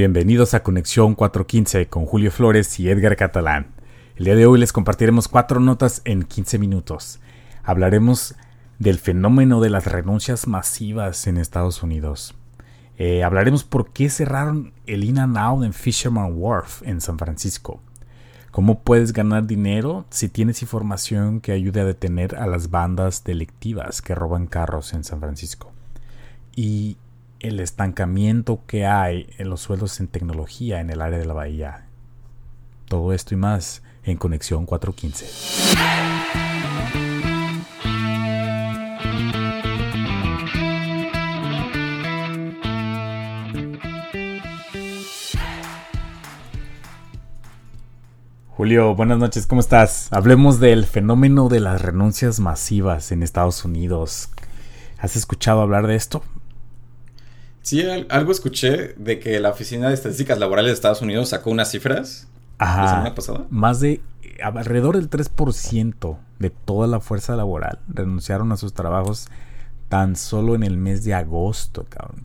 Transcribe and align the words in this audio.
Bienvenidos 0.00 0.54
a 0.54 0.62
Conexión 0.62 1.14
415 1.14 1.88
con 1.88 2.06
Julio 2.06 2.30
Flores 2.30 2.80
y 2.80 2.88
Edgar 2.88 3.16
Catalán. 3.16 3.66
El 4.16 4.24
día 4.24 4.34
de 4.34 4.46
hoy 4.46 4.58
les 4.58 4.72
compartiremos 4.72 5.28
cuatro 5.28 5.60
notas 5.60 6.00
en 6.06 6.22
15 6.22 6.58
minutos. 6.58 7.20
Hablaremos 7.62 8.34
del 8.78 8.98
fenómeno 8.98 9.60
de 9.60 9.68
las 9.68 9.84
renuncias 9.84 10.46
masivas 10.46 11.26
en 11.26 11.36
Estados 11.36 11.82
Unidos. 11.82 12.34
Eh, 12.96 13.22
hablaremos 13.22 13.62
por 13.62 13.92
qué 13.92 14.08
cerraron 14.08 14.72
el 14.86 15.04
In 15.04 15.18
and 15.18 15.36
Out 15.36 15.64
en 15.64 15.74
Fisherman 15.74 16.32
Wharf 16.34 16.80
en 16.82 17.02
San 17.02 17.18
Francisco. 17.18 17.82
Cómo 18.52 18.80
puedes 18.80 19.12
ganar 19.12 19.46
dinero 19.46 20.06
si 20.08 20.30
tienes 20.30 20.62
información 20.62 21.42
que 21.42 21.52
ayude 21.52 21.82
a 21.82 21.84
detener 21.84 22.36
a 22.36 22.46
las 22.46 22.70
bandas 22.70 23.22
delictivas 23.22 24.00
que 24.00 24.14
roban 24.14 24.46
carros 24.46 24.94
en 24.94 25.04
San 25.04 25.20
Francisco. 25.20 25.70
Y 26.56 26.96
el 27.40 27.58
estancamiento 27.58 28.62
que 28.66 28.86
hay 28.86 29.26
en 29.38 29.48
los 29.48 29.62
sueldos 29.62 29.98
en 30.00 30.08
tecnología 30.08 30.80
en 30.80 30.90
el 30.90 31.00
área 31.00 31.18
de 31.18 31.24
la 31.24 31.32
bahía. 31.32 31.86
Todo 32.86 33.12
esto 33.14 33.34
y 33.34 33.38
más 33.38 33.82
en 34.04 34.18
Conexión 34.18 34.66
415. 34.66 35.26
Julio, 48.48 48.94
buenas 48.94 49.18
noches, 49.18 49.46
¿cómo 49.46 49.62
estás? 49.62 50.12
Hablemos 50.12 50.60
del 50.60 50.84
fenómeno 50.84 51.48
de 51.48 51.60
las 51.60 51.80
renuncias 51.80 52.40
masivas 52.40 53.10
en 53.10 53.22
Estados 53.22 53.64
Unidos. 53.64 54.28
¿Has 54.98 55.16
escuchado 55.16 55.62
hablar 55.62 55.86
de 55.86 55.96
esto? 55.96 56.22
Sí, 57.62 57.82
algo 58.08 58.32
escuché 58.32 58.94
de 58.96 59.18
que 59.18 59.38
la 59.40 59.50
Oficina 59.50 59.88
de 59.88 59.94
Estadísticas 59.94 60.38
Laborales 60.38 60.70
de 60.70 60.74
Estados 60.74 61.02
Unidos 61.02 61.28
sacó 61.28 61.50
unas 61.50 61.70
cifras 61.70 62.28
Ajá, 62.58 62.82
la 62.82 62.88
semana 62.90 63.14
pasada. 63.14 63.46
Más 63.50 63.80
de 63.80 64.00
alrededor 64.42 64.96
del 64.96 65.10
3% 65.10 66.18
de 66.38 66.50
toda 66.50 66.86
la 66.86 67.00
fuerza 67.00 67.36
laboral 67.36 67.78
renunciaron 67.88 68.52
a 68.52 68.56
sus 68.56 68.72
trabajos 68.72 69.28
tan 69.88 70.16
solo 70.16 70.54
en 70.54 70.62
el 70.62 70.76
mes 70.76 71.04
de 71.04 71.14
agosto, 71.14 71.84
cabrón. 71.88 72.22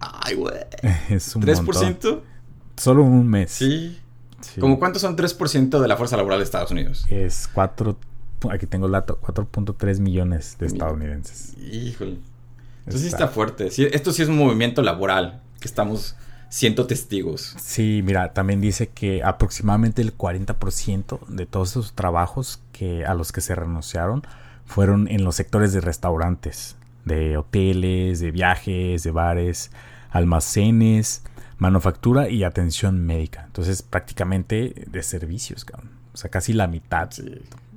Ay, 0.00 0.34
güey. 0.34 0.54
Es 1.10 1.34
un 1.36 1.42
3%. 1.42 2.20
Solo 2.76 3.02
en 3.02 3.08
un 3.08 3.28
mes. 3.28 3.52
Sí. 3.52 3.98
sí. 4.40 4.60
¿Cómo 4.60 4.78
cuántos 4.78 5.02
son 5.02 5.16
3% 5.16 5.80
de 5.80 5.88
la 5.88 5.96
fuerza 5.96 6.16
laboral 6.16 6.40
de 6.40 6.44
Estados 6.44 6.70
Unidos? 6.70 7.06
Es 7.08 7.48
4 7.52 7.96
aquí 8.50 8.66
tengo 8.66 8.86
el 8.86 8.92
dato, 8.92 9.18
4.3 9.20 10.00
millones 10.00 10.56
de 10.58 10.66
estadounidenses. 10.66 11.54
Híjole. 11.58 12.18
Eso 12.86 12.98
sí 12.98 13.08
está 13.08 13.28
fuerte. 13.28 13.66
esto 13.66 14.12
sí 14.12 14.22
es 14.22 14.28
un 14.28 14.36
movimiento 14.36 14.82
laboral 14.82 15.42
que 15.60 15.66
estamos 15.66 16.16
siendo 16.48 16.86
testigos. 16.86 17.56
Sí, 17.58 18.00
mira, 18.04 18.32
también 18.32 18.60
dice 18.60 18.88
que 18.88 19.22
aproximadamente 19.22 20.02
el 20.02 20.16
40% 20.16 21.26
de 21.26 21.46
todos 21.46 21.70
esos 21.70 21.92
trabajos 21.94 22.60
que, 22.72 23.04
a 23.04 23.14
los 23.14 23.32
que 23.32 23.40
se 23.40 23.54
renunciaron 23.54 24.22
fueron 24.64 25.08
en 25.08 25.24
los 25.24 25.36
sectores 25.36 25.72
de 25.72 25.80
restaurantes, 25.80 26.76
de 27.04 27.36
hoteles, 27.36 28.20
de 28.20 28.30
viajes, 28.30 29.02
de 29.02 29.10
bares, 29.10 29.70
almacenes, 30.10 31.22
manufactura 31.58 32.28
y 32.28 32.44
atención 32.44 33.04
médica. 33.04 33.44
Entonces, 33.46 33.82
prácticamente 33.82 34.86
de 34.86 35.02
servicios, 35.02 35.64
cabrón. 35.64 35.90
O 36.12 36.16
sea, 36.16 36.30
casi 36.30 36.52
la 36.52 36.66
mitad. 36.66 37.10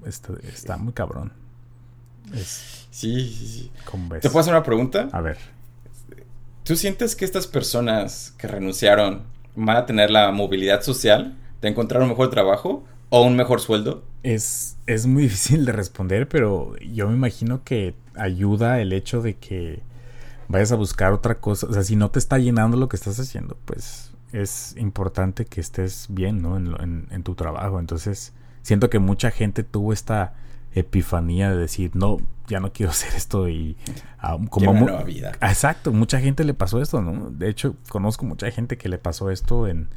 Está, 0.05 0.33
está 0.47 0.77
muy 0.77 0.94
cabrón. 0.94 1.33
Es, 2.33 2.88
sí, 2.91 3.30
sí, 3.30 3.47
sí. 3.47 3.72
¿Te 4.22 4.30
puedo 4.30 4.39
hacer 4.39 4.53
una 4.53 4.63
pregunta? 4.63 5.09
A 5.11 5.22
ver. 5.22 5.38
¿Tú 6.63 6.75
sientes 6.75 7.16
que 7.16 7.25
estas 7.25 7.47
personas 7.47 8.35
que 8.38 8.47
renunciaron 8.47 9.23
van 9.55 9.77
a 9.77 9.85
tener 9.85 10.11
la 10.11 10.31
movilidad 10.31 10.81
social 10.81 11.35
de 11.61 11.69
encontrar 11.69 12.02
un 12.02 12.09
mejor 12.09 12.30
trabajo 12.30 12.83
o 13.09 13.23
un 13.23 13.35
mejor 13.35 13.59
sueldo? 13.59 14.03
Es, 14.23 14.77
es 14.85 15.05
muy 15.07 15.23
difícil 15.30 15.66
de 15.66 15.72
responder, 15.72 16.27
pero 16.27 16.78
yo 16.78 17.07
me 17.07 17.16
imagino 17.16 17.63
que 17.63 17.95
ayuda 18.16 18.81
el 18.81 18.94
hecho 18.94 19.22
de 19.22 19.35
que 19.35 19.81
vayas 20.47 20.72
a 20.72 20.75
buscar 20.75 21.13
otra 21.13 21.40
cosa. 21.40 21.67
O 21.67 21.73
sea, 21.73 21.84
si 21.84 21.96
no 21.96 22.11
te 22.11 22.19
está 22.19 22.38
llenando 22.38 22.78
lo 22.78 22.90
que 22.90 22.97
estás 22.97 23.19
haciendo, 23.19 23.57
pues 23.66 24.11
es 24.31 24.75
importante 24.78 25.46
que 25.46 25.61
estés 25.61 26.06
bien, 26.09 26.41
¿no? 26.41 26.57
En, 26.57 27.07
en 27.09 27.23
tu 27.23 27.35
trabajo. 27.35 27.79
Entonces, 27.79 28.34
siento 28.61 28.90
que 28.90 29.00
mucha 29.00 29.31
gente 29.31 29.63
tuvo 29.63 29.91
esta 29.94 30.34
epifanía 30.74 31.52
de 31.52 31.57
decir, 31.57 31.91
no, 31.96 32.18
ya 32.47 32.59
no 32.59 32.72
quiero 32.74 32.91
hacer 32.91 33.13
esto 33.16 33.47
y 33.47 33.78
ah, 34.19 34.38
como 34.50 34.72
una 34.72 34.80
nueva 34.80 35.03
vida. 35.03 35.31
Exacto, 35.41 35.91
mucha 35.91 36.19
gente 36.19 36.44
le 36.44 36.53
pasó 36.53 36.81
esto, 36.81 37.02
¿no? 37.02 37.30
De 37.31 37.50
hecho, 37.50 37.75
conozco 37.90 38.25
mucha 38.25 38.50
gente 38.52 38.78
que 38.78 38.90
le 38.90 38.97
pasó 38.97 39.31
esto 39.31 39.68
en, 39.68 39.90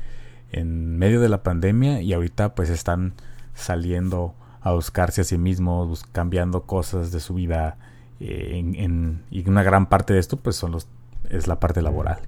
en 0.50 0.98
medio 0.98 1.20
de 1.20 1.28
la 1.28 1.42
pandemia 1.42 2.00
y 2.00 2.12
ahorita 2.12 2.54
pues 2.54 2.70
están 2.70 3.14
saliendo 3.54 4.34
a 4.60 4.72
buscarse 4.72 5.22
a 5.22 5.24
sí 5.24 5.38
mismos, 5.38 6.04
cambiando 6.12 6.62
cosas 6.62 7.10
de 7.10 7.20
su 7.20 7.34
vida 7.34 7.78
eh, 8.20 8.52
en, 8.58 9.24
y 9.30 9.48
una 9.48 9.62
gran 9.62 9.88
parte 9.88 10.14
de 10.14 10.20
esto 10.20 10.36
pues 10.36 10.56
son 10.56 10.72
los 10.72 10.86
es 11.28 11.48
la 11.48 11.58
parte 11.58 11.82
laboral. 11.82 12.18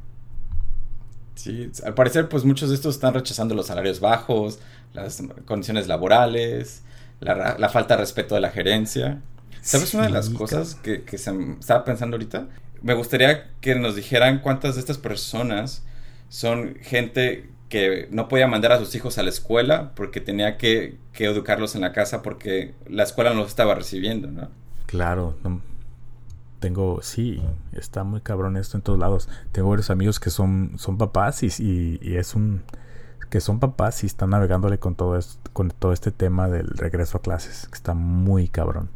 Sí, 1.35 1.71
al 1.85 1.95
parecer 1.95 2.29
pues 2.29 2.45
muchos 2.45 2.71
de 2.71 2.75
estos 2.77 2.95
están 2.95 3.15
rechazando 3.15 3.55
los 3.55 3.67
salarios 3.67 4.01
bajos, 4.01 4.59
las 4.93 5.23
condiciones 5.45 5.89
laborales, 5.89 6.83
la, 7.21 7.69
falta 7.69 7.95
de 7.95 8.01
respeto 8.01 8.35
de 8.35 8.41
la 8.41 8.51
gerencia. 8.51 9.21
¿Sabes 9.61 9.95
una 9.95 10.05
de 10.05 10.11
las 10.11 10.31
cosas 10.31 10.75
que, 10.75 11.03
que 11.03 11.19
se 11.19 11.33
estaba 11.59 11.85
pensando 11.85 12.17
ahorita? 12.17 12.49
Me 12.83 12.95
gustaría 12.95 13.51
que 13.61 13.75
nos 13.75 13.97
dijeran 13.97 14.41
cuántas 14.41 14.75
de 14.75 14.81
estas 14.81 14.99
personas 14.99 15.85
son 16.29 16.77
gente 16.83 17.49
que 17.69 18.09
no 18.11 18.29
podía 18.29 18.47
mandar 18.47 18.73
a 18.73 18.79
sus 18.79 18.95
hijos 18.95 19.19
a 19.19 19.23
la 19.23 19.31
escuela 19.31 19.93
porque 19.97 20.21
tenía 20.21 20.59
que, 20.59 20.99
educarlos 21.15 21.75
en 21.75 21.81
la 21.81 21.93
casa 21.93 22.23
porque 22.23 22.75
la 22.87 23.03
escuela 23.03 23.31
no 23.31 23.41
los 23.41 23.49
estaba 23.49 23.75
recibiendo, 23.75 24.31
¿no? 24.31 24.49
Claro, 24.87 25.37
tengo, 26.61 27.01
sí, 27.03 27.43
está 27.73 28.05
muy 28.05 28.21
cabrón 28.21 28.57
esto 28.57 28.77
en 28.77 28.83
todos 28.83 28.99
lados. 28.99 29.29
Tengo 29.53 29.71
varios 29.71 29.91
amigos 29.91 30.21
que 30.21 30.31
son, 30.31 30.75
son 30.77 30.99
papás 30.99 31.43
y, 31.43 31.99
y 32.01 32.17
es 32.17 32.35
un 32.35 32.63
que 33.29 33.41
son 33.41 33.61
papás 33.61 34.03
y 34.05 34.07
están 34.07 34.31
navegándole 34.31 34.79
con 34.79 34.95
todo, 34.95 35.19
esto, 35.19 35.51
con 35.53 35.71
todo 35.71 35.93
este 35.93 36.11
tema 36.11 36.49
del 36.49 36.69
regreso 36.69 37.19
a 37.19 37.23
clases, 37.23 37.67
que 37.69 37.75
está 37.75 37.95
muy 37.95 38.49
cabrón. 38.49 38.89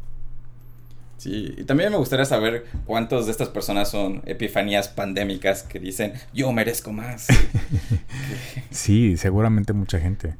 Sí, 1.19 1.53
y 1.57 1.63
también 1.65 1.91
me 1.91 1.97
gustaría 1.97 2.23
saber 2.23 2.65
cuántos 2.85 3.25
de 3.25 3.33
estas 3.33 3.49
personas 3.49 3.89
son 3.89 4.21
epifanías 4.25 4.87
pandémicas 4.87 5.63
que 5.63 5.77
dicen, 5.77 6.13
yo 6.33 6.49
merezco 6.53 6.93
más. 6.93 7.27
sí, 8.71 9.17
seguramente 9.17 9.73
mucha 9.73 9.99
gente. 9.99 10.37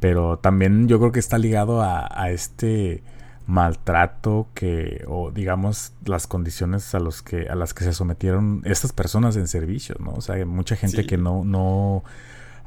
Pero 0.00 0.38
también 0.38 0.88
yo 0.88 0.98
creo 0.98 1.12
que 1.12 1.20
está 1.20 1.36
ligado 1.36 1.82
a, 1.82 2.30
este 2.30 3.02
maltrato 3.46 4.48
que, 4.54 5.04
o 5.06 5.30
digamos, 5.30 5.92
las 6.06 6.26
condiciones 6.26 6.94
a, 6.94 6.98
los 6.98 7.20
que, 7.20 7.48
a 7.48 7.54
las 7.54 7.74
que 7.74 7.84
se 7.84 7.92
sometieron 7.92 8.62
estas 8.64 8.92
personas 8.92 9.36
en 9.36 9.46
servicio, 9.48 9.96
¿no? 10.00 10.12
O 10.14 10.22
sea, 10.22 10.44
mucha 10.46 10.76
gente 10.76 11.04
que 11.04 11.18
no, 11.18 11.44
no 11.44 12.04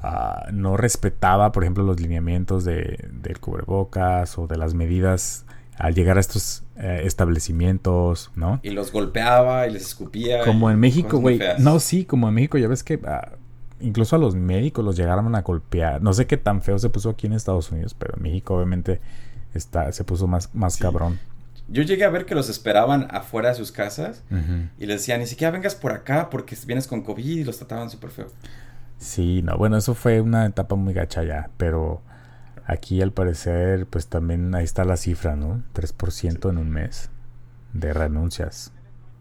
Ah, 0.08 0.50
no 0.54 0.78
respetaba, 0.78 1.52
por 1.52 1.64
ejemplo, 1.64 1.84
los 1.84 2.00
lineamientos 2.00 2.64
de, 2.64 3.10
del 3.12 3.40
cubrebocas 3.40 4.38
o 4.38 4.46
de 4.46 4.56
las 4.56 4.76
medidas 4.76 5.46
al 5.80 5.96
llegar 5.96 6.18
a 6.18 6.20
estos 6.20 6.64
eh, 6.78 7.02
establecimientos, 7.06 8.32
¿no? 8.36 8.60
Y 8.62 8.70
los 8.70 8.92
golpeaba 8.92 9.66
y 9.66 9.72
les 9.72 9.82
escupía. 9.82 10.46
Como 10.46 10.70
en 10.70 10.80
México, 10.80 11.18
güey. 11.18 11.40
No, 11.58 11.80
sí, 11.80 12.06
como 12.06 12.30
en 12.30 12.36
México, 12.36 12.60
ya 12.60 12.68
ves 12.68 12.84
que 12.84 13.02
ah, 13.04 13.32
incluso 13.80 14.16
a 14.16 14.20
los 14.20 14.36
médicos 14.36 14.86
los 14.86 14.96
llegaron 14.96 15.34
a 15.34 15.42
golpear. 15.42 16.04
No 16.04 16.14
sé 16.14 16.28
qué 16.28 16.38
tan 16.38 16.62
feo 16.62 16.78
se 16.78 16.92
puso 16.92 17.10
aquí 17.10 17.26
en 17.26 17.34
Estados 17.34 17.72
Unidos, 17.72 17.96
pero 17.98 18.14
en 18.16 18.22
México 18.22 18.56
obviamente 18.56 19.02
está, 19.56 19.92
se 19.92 20.04
puso 20.04 20.28
más, 20.28 20.54
más 20.54 20.78
cabrón. 20.78 21.20
Yo 21.68 21.82
llegué 21.82 22.04
a 22.04 22.10
ver 22.10 22.28
que 22.28 22.36
los 22.36 22.48
esperaban 22.48 23.08
afuera 23.10 23.50
de 23.50 23.56
sus 23.56 23.72
casas 23.72 24.24
y 24.78 24.86
les 24.86 25.02
decían, 25.02 25.20
ni 25.20 25.26
siquiera 25.26 25.50
vengas 25.50 25.74
por 25.74 25.94
acá 25.94 26.30
porque 26.30 26.56
vienes 26.68 26.86
con 26.86 27.02
COVID 27.02 27.26
y 27.26 27.44
los 27.44 27.58
trataban 27.58 27.90
súper 27.90 28.12
feo. 28.12 28.28
Sí, 28.98 29.42
no, 29.42 29.58
bueno, 29.58 29.78
eso 29.78 29.94
fue 29.94 30.22
una 30.22 30.46
etapa 30.46 30.76
muy 30.76 30.94
gacha 30.94 31.24
ya, 31.24 31.50
pero 31.58 32.02
aquí 32.66 33.02
al 33.02 33.12
parecer 33.12 33.86
pues 33.88 34.08
también 34.08 34.54
ahí 34.56 34.64
está 34.64 34.86
la 34.86 34.98
cifra, 34.98 35.36
¿no? 35.36 35.64
3% 35.74 36.50
en 36.50 36.58
un 36.58 36.70
mes 36.70 37.10
de 37.74 37.94
renuncias. 37.94 38.72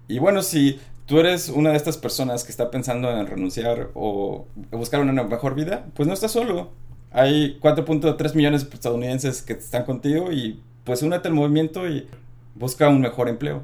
Y 0.08 0.18
bueno, 0.18 0.42
si 0.42 0.80
tú 1.06 1.18
eres 1.18 1.48
una 1.48 1.70
de 1.70 1.76
estas 1.76 1.96
personas 1.96 2.44
que 2.44 2.50
está 2.50 2.70
pensando 2.70 3.10
en 3.10 3.26
renunciar 3.26 3.90
o 3.94 4.46
buscar 4.70 5.00
una 5.00 5.22
mejor 5.24 5.54
vida, 5.54 5.86
pues 5.94 6.06
no 6.06 6.14
estás 6.14 6.32
solo. 6.32 6.70
Hay 7.10 7.58
4.3 7.60 8.34
millones 8.34 8.68
de 8.68 8.74
estadounidenses 8.74 9.42
que 9.42 9.54
están 9.54 9.84
contigo 9.84 10.32
y 10.32 10.60
pues 10.84 11.02
únete 11.02 11.28
al 11.28 11.34
movimiento 11.34 11.88
y 11.88 12.08
busca 12.54 12.88
un 12.88 13.00
mejor 13.00 13.28
empleo. 13.28 13.62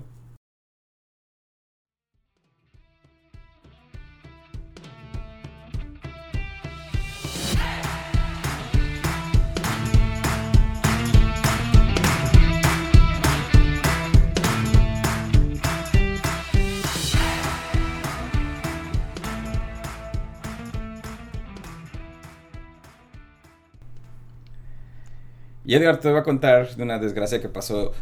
Y 25.70 25.74
Edgar 25.76 25.98
te 25.98 26.10
va 26.10 26.18
a 26.18 26.22
contar 26.24 26.74
de 26.74 26.82
una 26.82 26.98
desgracia 26.98 27.40
que 27.40 27.48
pasó 27.48 27.92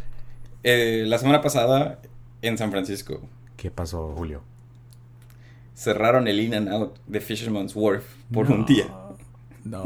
eh, 0.63 1.03
la 1.05 1.19
semana 1.19 1.39
pasada 1.39 1.99
en 2.41 2.57
San 2.57 2.71
Francisco. 2.71 3.21
¿Qué 3.57 3.69
pasó, 3.69 4.11
Julio? 4.17 4.41
Cerraron 5.75 6.27
el 6.27 6.39
In 6.39 6.55
and 6.55 6.67
Out 6.67 6.97
de 7.05 7.21
Fisherman's 7.21 7.75
Wharf 7.75 8.05
por 8.33 8.51
un 8.51 8.65
día. 8.65 8.87
No. 9.63 9.83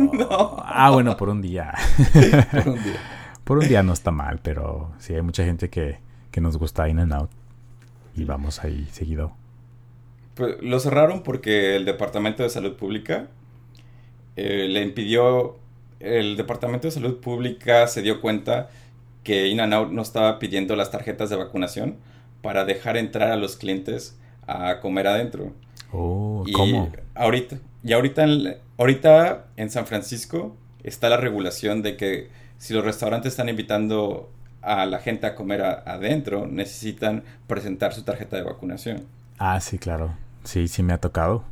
Ah, 0.60 0.92
bueno, 0.92 1.18
por 1.18 1.28
un 1.28 1.42
día. 1.42 1.74
por 2.54 2.70
un 2.70 2.84
día. 2.84 3.00
por 3.44 3.58
un 3.58 3.68
día 3.68 3.84
no 3.84 3.92
está 3.92 4.12
mal, 4.12 4.40
pero 4.42 4.94
sí 5.00 5.14
hay 5.14 5.22
mucha 5.22 5.44
gente 5.44 5.70
que, 5.70 5.98
que 6.32 6.40
nos 6.40 6.58
gusta 6.58 6.88
In 6.88 7.00
and 7.00 7.12
Out. 7.12 7.32
Y 8.16 8.24
vamos 8.24 8.64
ahí 8.64 8.88
seguido. 8.94 9.34
Pues 10.36 10.56
lo 10.62 10.80
cerraron 10.80 11.22
porque 11.22 11.76
el 11.76 11.84
Departamento 11.84 12.44
de 12.44 12.50
Salud 12.50 12.78
Pública 12.78 13.28
eh, 14.38 14.70
le 14.70 14.84
impidió. 14.84 15.58
El 16.04 16.36
Departamento 16.36 16.88
de 16.88 16.92
Salud 16.92 17.18
Pública 17.22 17.88
se 17.88 18.02
dio 18.02 18.20
cuenta 18.20 18.70
que 19.24 19.48
In 19.48 19.62
Out 19.62 19.92
no 19.92 20.02
estaba 20.02 20.38
pidiendo 20.38 20.76
las 20.76 20.92
tarjetas 20.92 21.30
de 21.30 21.38
vacunación 21.38 21.96
para 22.42 22.66
dejar 22.66 22.98
entrar 22.98 23.32
a 23.32 23.38
los 23.38 23.56
clientes 23.56 24.20
a 24.46 24.82
comer 24.82 25.08
adentro. 25.08 25.54
Oh, 25.94 26.44
¿cómo? 26.54 26.92
Ahorita, 27.16 27.58
y 27.84 27.94
ahorita 27.94 28.24
en, 28.26 28.58
ahorita 28.78 29.46
en 29.56 29.70
San 29.70 29.86
Francisco 29.86 30.58
está 30.84 31.08
la 31.08 31.18
regulación 31.18 31.82
de 31.82 31.96
que 31.96 32.30
si 32.58 32.74
los 32.74 32.84
restaurantes 32.84 33.32
están 33.32 33.48
invitando 33.48 34.30
a 34.62 34.86
la 34.86 35.00
gente 35.00 35.28
a 35.28 35.36
comer 35.36 35.62
adentro, 35.62 36.48
necesitan 36.48 37.24
presentar 37.48 37.94
su 37.94 38.04
tarjeta 38.04 38.36
de 38.36 38.44
vacunación. 38.44 39.06
Ah, 39.38 39.60
sí, 39.62 39.78
claro. 39.78 40.16
Sí, 40.44 40.68
sí 40.68 40.84
me 40.84 40.94
ha 40.94 40.98
tocado. 40.98 41.46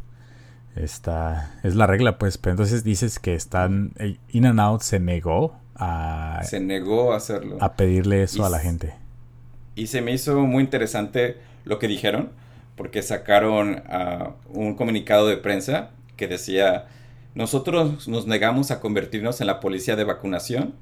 Esta 0.76 1.54
es 1.64 1.76
la 1.76 1.88
regla, 1.88 2.18
pues. 2.18 2.38
Pero 2.38 2.52
entonces 2.52 2.84
dices 2.84 3.20
que 3.20 3.36
están. 3.36 3.94
In 4.32 4.46
and 4.46 4.60
Out 4.60 4.82
se 4.82 5.00
negó 5.00 5.56
a. 5.76 6.42
Se 6.44 6.60
negó 6.60 7.14
a 7.14 7.18
hacerlo. 7.18 7.58
A 7.60 7.74
pedirle 7.74 8.24
eso 8.24 8.46
a 8.46 8.50
la 8.50 8.60
gente. 8.60 8.94
Y 9.76 9.88
se 9.88 10.02
me 10.02 10.12
hizo 10.12 10.40
muy 10.42 10.64
interesante 10.64 11.38
lo 11.66 11.80
que 11.80 11.88
dijeron, 11.88 12.32
porque 12.76 13.02
sacaron 13.02 13.84
uh, 13.88 14.34
un 14.50 14.76
comunicado 14.76 15.28
de 15.28 15.38
prensa 15.38 15.92
que 16.16 16.28
decía: 16.28 16.88
Nosotros 17.36 18.08
nos 18.08 18.28
negamos 18.28 18.72
a 18.72 18.80
convertirnos 18.80 19.42
en 19.42 19.48
la 19.48 19.60
policía 19.60 19.96
de 19.96 20.04
vacunación 20.04 20.76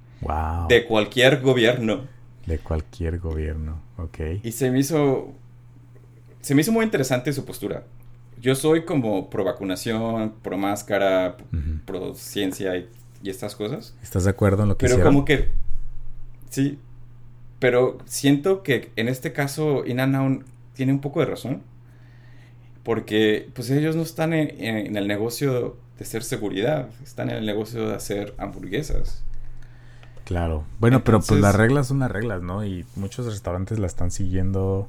de 0.68 0.86
cualquier 0.86 1.42
gobierno. 1.42 2.08
De 2.46 2.60
cualquier 2.60 3.20
gobierno, 3.20 3.82
ok. 3.98 4.20
Y 4.44 4.52
se 4.52 4.70
me 4.72 4.80
hizo. 4.80 5.34
Se 6.42 6.56
me 6.56 6.62
hizo 6.62 6.72
muy 6.72 6.86
interesante 6.86 7.34
su 7.34 7.44
postura 7.44 7.84
yo 8.42 8.56
soy 8.56 8.86
como 8.86 9.30
pro 9.30 9.44
vacunación, 9.44 10.34
pro 10.42 10.58
máscara, 10.58 11.38
pro 11.86 12.14
ciencia 12.14 12.78
y, 12.78 12.90
estas 13.24 13.56
cosas. 13.56 13.96
¿Estás 14.02 14.24
de 14.24 14.30
acuerdo 14.30 14.64
en 14.64 14.70
lo 14.70 14.78
que 14.78 14.88
Pero 14.88 15.04
como 15.04 15.26
que, 15.26 15.50
sí, 16.50 16.80
pero 17.60 17.98
siento 18.06 18.64
que 18.64 18.92
en 18.96 19.10
este 19.10 19.34
caso 19.34 19.86
Inanaun 19.86 20.46
tiene 20.74 20.94
un 20.94 21.02
poco 21.02 21.20
de 21.20 21.26
razón. 21.26 21.62
Porque 22.84 23.50
pues 23.54 23.70
ellos 23.70 23.98
no 23.98 24.02
están 24.02 24.34
en, 24.34 24.96
el 24.96 25.08
negocio 25.08 25.78
de 25.98 26.04
hacer 26.04 26.24
seguridad, 26.24 26.88
están 27.04 27.30
en 27.30 27.36
el 27.36 27.46
negocio 27.46 27.90
de 27.90 27.96
hacer 27.96 28.34
hamburguesas. 28.38 29.24
Claro. 30.24 30.64
Bueno, 30.80 31.04
pero 31.04 31.20
pues 31.20 31.42
las 31.42 31.56
reglas 31.56 31.88
son 31.88 32.00
las 32.00 32.10
reglas, 32.10 32.42
¿no? 32.42 32.64
Y 32.64 32.86
muchos 32.96 33.26
restaurantes 33.26 33.78
la 33.78 33.88
están 33.88 34.10
siguiendo. 34.10 34.88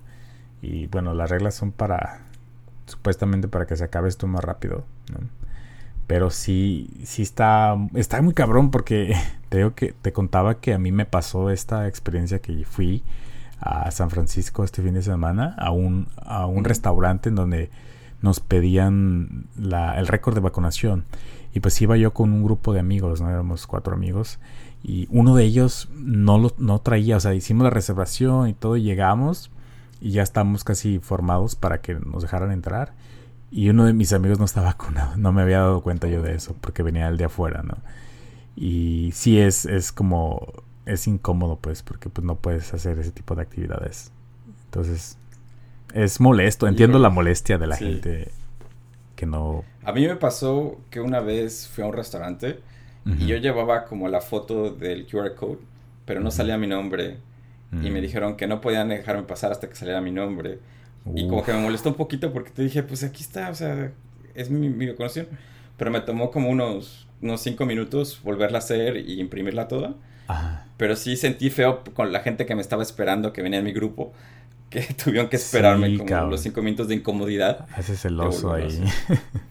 Y 0.62 0.86
bueno, 0.86 1.12
las 1.12 1.28
reglas 1.28 1.56
son 1.56 1.72
para 1.72 2.29
supuestamente 2.90 3.48
para 3.48 3.66
que 3.66 3.76
se 3.76 3.84
acabe 3.84 4.08
esto 4.08 4.26
más 4.26 4.44
rápido. 4.44 4.84
Pero 6.06 6.30
sí, 6.30 6.90
sí 7.04 7.22
está, 7.22 7.76
está 7.94 8.20
muy 8.20 8.34
cabrón 8.34 8.70
porque 8.70 9.14
te 9.48 9.58
digo 9.58 9.74
que 9.74 9.92
te 9.92 10.12
contaba 10.12 10.60
que 10.60 10.74
a 10.74 10.78
mí 10.78 10.92
me 10.92 11.06
pasó 11.06 11.50
esta 11.50 11.86
experiencia 11.88 12.40
que 12.40 12.64
fui 12.64 13.02
a 13.60 13.90
San 13.90 14.10
Francisco 14.10 14.64
este 14.64 14.82
fin 14.82 14.94
de 14.94 15.02
semana 15.02 15.54
a 15.58 15.70
un, 15.70 16.08
a 16.16 16.46
un 16.46 16.64
restaurante 16.64 17.28
en 17.28 17.34
donde 17.34 17.70
nos 18.22 18.40
pedían 18.40 19.46
la, 19.56 19.98
el 19.98 20.06
récord 20.06 20.34
de 20.34 20.40
vacunación. 20.40 21.04
Y 21.52 21.60
pues 21.60 21.80
iba 21.82 21.96
yo 21.96 22.12
con 22.12 22.32
un 22.32 22.44
grupo 22.44 22.72
de 22.72 22.80
amigos, 22.80 23.20
¿no? 23.20 23.28
Éramos 23.28 23.66
cuatro 23.66 23.94
amigos. 23.94 24.38
Y 24.82 25.08
uno 25.10 25.34
de 25.34 25.44
ellos 25.44 25.90
no 25.94 26.38
lo 26.38 26.52
no 26.58 26.78
traía, 26.78 27.16
o 27.16 27.20
sea, 27.20 27.34
hicimos 27.34 27.64
la 27.64 27.70
reservación 27.70 28.48
y 28.48 28.54
todo, 28.54 28.76
y 28.76 28.82
llegamos 28.82 29.50
y 30.00 30.12
ya 30.12 30.22
estamos 30.22 30.64
casi 30.64 30.98
formados 30.98 31.56
para 31.56 31.80
que 31.80 31.94
nos 31.94 32.22
dejaran 32.22 32.52
entrar. 32.52 32.92
Y 33.50 33.68
uno 33.68 33.84
de 33.84 33.92
mis 33.92 34.12
amigos 34.12 34.38
no 34.38 34.44
estaba 34.44 34.66
vacunado, 34.78 35.16
no 35.16 35.32
me 35.32 35.42
había 35.42 35.58
dado 35.58 35.82
cuenta 35.82 36.08
yo 36.08 36.22
de 36.22 36.34
eso, 36.34 36.56
porque 36.60 36.82
venía 36.82 37.08
el 37.08 37.16
de 37.16 37.24
afuera, 37.24 37.62
¿no? 37.62 37.78
Y 38.56 39.10
sí 39.12 39.38
es, 39.38 39.64
es 39.66 39.92
como, 39.92 40.46
es 40.86 41.06
incómodo, 41.06 41.56
pues, 41.56 41.82
porque 41.82 42.08
pues 42.08 42.24
no 42.24 42.36
puedes 42.36 42.72
hacer 42.74 42.98
ese 42.98 43.12
tipo 43.12 43.34
de 43.34 43.42
actividades. 43.42 44.12
Entonces, 44.66 45.18
es 45.94 46.20
molesto, 46.20 46.66
entiendo 46.68 46.98
la 46.98 47.10
molestia 47.10 47.58
de 47.58 47.66
la 47.66 47.76
gente 47.76 48.30
que 49.16 49.26
no... 49.26 49.64
A 49.84 49.92
mí 49.92 50.06
me 50.06 50.16
pasó 50.16 50.78
que 50.90 51.00
una 51.00 51.20
vez 51.20 51.68
fui 51.68 51.84
a 51.84 51.86
un 51.86 51.92
restaurante 51.92 52.60
y 53.04 53.26
yo 53.26 53.36
llevaba 53.36 53.86
como 53.86 54.08
la 54.08 54.20
foto 54.20 54.70
del 54.70 55.06
QR 55.06 55.34
code, 55.34 55.58
pero 56.04 56.20
no 56.20 56.30
salía 56.30 56.56
mi 56.58 56.66
nombre 56.66 57.18
y 57.72 57.90
me 57.90 58.00
mm. 58.00 58.02
dijeron 58.02 58.36
que 58.36 58.46
no 58.46 58.60
podían 58.60 58.88
dejarme 58.88 59.22
pasar 59.22 59.52
hasta 59.52 59.68
que 59.68 59.76
saliera 59.76 60.00
mi 60.00 60.10
nombre. 60.10 60.58
Y 61.14 61.28
como 61.28 61.42
que 61.42 61.52
me 61.52 61.60
molestó 61.60 61.90
un 61.90 61.94
poquito 61.94 62.32
porque 62.32 62.50
te 62.50 62.62
dije, 62.62 62.82
pues 62.82 63.02
aquí 63.04 63.22
está, 63.22 63.48
o 63.50 63.54
sea, 63.54 63.92
es 64.34 64.50
mi, 64.50 64.68
mi 64.68 64.86
vacunación. 64.88 65.28
Pero 65.76 65.90
me 65.90 66.00
tomó 66.00 66.30
como 66.30 66.50
unos, 66.50 67.08
unos 67.22 67.40
cinco 67.40 67.64
minutos 67.64 68.20
volverla 68.22 68.58
a 68.58 68.60
hacer 68.60 68.96
y 68.96 69.20
imprimirla 69.20 69.68
toda. 69.68 69.94
Pero 70.76 70.96
sí 70.96 71.16
sentí 71.16 71.50
feo 71.50 71.82
con 71.94 72.12
la 72.12 72.20
gente 72.20 72.46
que 72.46 72.54
me 72.54 72.60
estaba 72.60 72.82
esperando, 72.82 73.32
que 73.32 73.42
venía 73.42 73.58
en 73.58 73.64
mi 73.64 73.72
grupo, 73.72 74.12
que 74.68 74.82
tuvieron 75.04 75.28
que 75.28 75.36
esperarme 75.36 75.96
como 75.98 76.26
los 76.26 76.40
cinco 76.40 76.62
minutos 76.62 76.88
de 76.88 76.96
incomodidad. 76.96 77.66
Hace 77.74 77.96
celoso 77.96 78.52
ahí. 78.52 78.84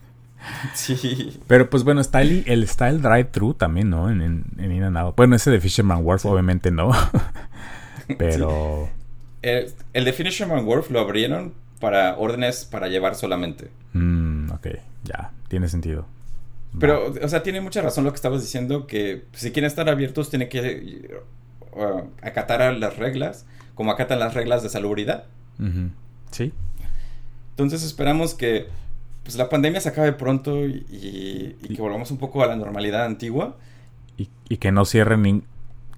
sí. 0.74 1.40
Pero 1.48 1.70
pues 1.70 1.84
bueno, 1.84 2.02
está 2.02 2.22
el, 2.22 2.44
el, 2.48 2.66
drive-thru 2.68 3.54
también, 3.56 3.90
¿no? 3.90 4.10
En, 4.10 4.22
en, 4.22 4.46
en 4.58 4.72
In 4.72 4.84
and 4.84 5.16
Bueno, 5.16 5.36
ese 5.36 5.52
de 5.52 5.60
Fisherman 5.60 6.04
Wharf 6.04 6.26
obviamente 6.26 6.72
no. 6.72 6.92
Pero. 8.18 8.90
El, 9.42 9.74
el, 9.94 10.06
de 10.06 10.14
Fisherman 10.14 10.66
Wharf 10.66 10.92
lo 10.92 11.00
abrieron 11.00 11.54
para 11.80 12.18
órdenes 12.18 12.66
para 12.66 12.88
llevar 12.88 13.16
solamente. 13.16 13.70
Mm, 13.94 14.52
ok, 14.52 14.68
ya, 15.04 15.32
tiene 15.48 15.70
sentido. 15.70 16.06
Pero, 16.78 17.14
o 17.22 17.28
sea, 17.28 17.42
tiene 17.42 17.62
mucha 17.62 17.82
razón 17.82 18.04
lo 18.04 18.12
que 18.12 18.18
estabas 18.18 18.42
diciendo, 18.42 18.86
que 18.86 19.24
si 19.34 19.52
quieren 19.52 19.68
estar 19.68 19.90
abiertos 19.90 20.30
tienen 20.30 20.50
que 20.50 21.10
uh, 21.72 22.02
acatar 22.22 22.74
las 22.76 22.98
reglas, 22.98 23.48
como 23.74 23.92
acatan 23.92 24.20
las 24.20 24.34
reglas 24.36 24.62
de 24.62 24.70
salubridad. 24.70 25.26
Sí. 26.32 26.54
Entonces 27.52 27.84
esperamos 27.84 28.36
que 28.36 28.68
pues, 29.24 29.36
la 29.36 29.50
pandemia 29.50 29.82
se 29.82 29.90
acabe 29.90 30.14
pronto 30.14 30.66
y, 30.66 31.58
que 31.76 31.82
volvamos 31.82 32.12
un 32.12 32.18
poco 32.18 32.44
a 32.44 32.48
la 32.48 32.56
normalidad 32.56 33.06
antigua. 33.06 33.58
Y, 34.18 34.30
y 34.48 34.58
que 34.58 34.72
no 34.72 34.86
cierren 34.86 35.44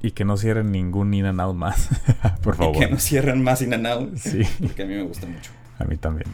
y 0.01 0.11
que 0.11 0.25
no 0.25 0.37
cierren 0.37 0.71
ningún 0.71 1.13
In 1.13 1.25
and 1.25 1.41
Out 1.41 1.55
más, 1.55 1.89
por 2.41 2.55
favor. 2.55 2.75
Y 2.75 2.79
que 2.79 2.87
no 2.87 2.99
cierren 2.99 3.43
más 3.43 3.61
In 3.61 3.73
and 3.73 3.87
Out. 3.87 4.17
Sí. 4.17 4.41
Porque 4.59 4.83
a 4.83 4.85
mí 4.85 4.95
me 4.95 5.03
gusta 5.03 5.27
mucho. 5.27 5.51
A 5.79 5.85
mí 5.85 5.97
también. 5.97 6.27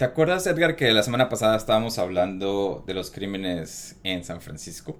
¿Te 0.00 0.06
acuerdas, 0.06 0.46
Edgar, 0.46 0.76
que 0.76 0.90
la 0.94 1.02
semana 1.02 1.28
pasada 1.28 1.58
estábamos 1.58 1.98
hablando 1.98 2.82
de 2.86 2.94
los 2.94 3.10
crímenes 3.10 4.00
en 4.02 4.24
San 4.24 4.40
Francisco? 4.40 4.98